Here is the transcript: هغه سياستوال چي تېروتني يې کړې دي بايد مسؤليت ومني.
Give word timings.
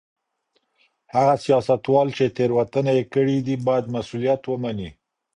هغه 1.13 1.33
سياستوال 1.45 2.07
چي 2.17 2.25
تېروتني 2.37 2.91
يې 2.97 3.03
کړې 3.13 3.37
دي 3.45 3.55
بايد 3.65 3.85
مسؤليت 3.95 4.41
ومني. 4.45 4.89